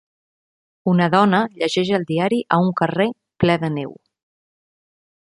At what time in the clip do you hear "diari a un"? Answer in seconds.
2.13-2.75